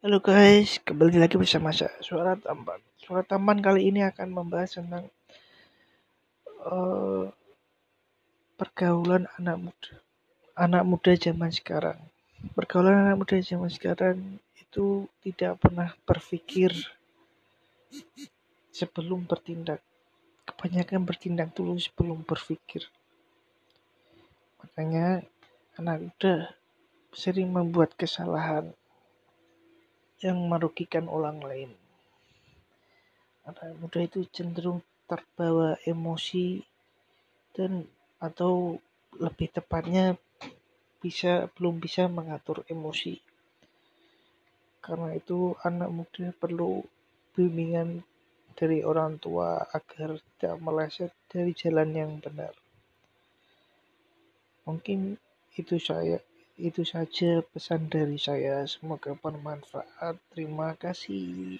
[0.00, 2.80] Halo guys, kembali lagi bersama saya Suara Tampan.
[2.96, 5.04] Suara Tampan kali ini akan membahas tentang
[6.64, 7.28] uh,
[8.56, 9.92] pergaulan anak muda.
[10.56, 12.00] Anak muda zaman sekarang.
[12.56, 16.72] Pergaulan anak muda zaman sekarang itu tidak pernah berpikir
[18.72, 19.84] sebelum bertindak.
[20.48, 22.88] Kebanyakan bertindak dulu sebelum berpikir.
[24.64, 25.28] Makanya
[25.76, 26.56] anak muda
[27.12, 28.72] sering membuat kesalahan
[30.20, 31.70] yang merugikan orang lain.
[33.48, 36.60] Anak muda itu cenderung terbawa emosi
[37.56, 37.88] dan
[38.20, 38.76] atau
[39.16, 40.14] lebih tepatnya
[41.00, 43.16] bisa belum bisa mengatur emosi.
[44.84, 46.84] Karena itu anak muda perlu
[47.32, 48.04] bimbingan
[48.52, 52.52] dari orang tua agar tidak meleset dari jalan yang benar.
[54.68, 55.16] Mungkin
[55.56, 56.20] itu saya
[56.68, 58.62] itu saja pesan dari saya.
[58.68, 60.16] Semoga bermanfaat.
[60.32, 61.56] Terima kasih.